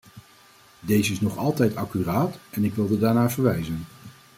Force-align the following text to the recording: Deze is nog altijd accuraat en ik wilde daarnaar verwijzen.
Deze 0.79 1.11
is 1.11 1.21
nog 1.21 1.37
altijd 1.37 1.75
accuraat 1.75 2.39
en 2.49 2.63
ik 2.63 2.73
wilde 2.73 2.99
daarnaar 2.99 3.31
verwijzen. 3.31 3.85